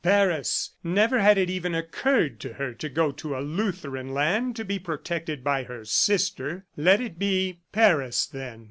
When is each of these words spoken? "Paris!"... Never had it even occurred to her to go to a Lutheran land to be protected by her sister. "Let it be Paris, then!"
"Paris!"... 0.03 0.71
Never 0.83 1.19
had 1.19 1.37
it 1.37 1.47
even 1.47 1.75
occurred 1.75 2.39
to 2.39 2.53
her 2.53 2.73
to 2.73 2.89
go 2.89 3.11
to 3.11 3.37
a 3.37 3.41
Lutheran 3.41 4.15
land 4.15 4.55
to 4.55 4.65
be 4.65 4.79
protected 4.79 5.43
by 5.43 5.61
her 5.65 5.85
sister. 5.85 6.65
"Let 6.75 6.99
it 6.99 7.19
be 7.19 7.59
Paris, 7.71 8.25
then!" 8.25 8.59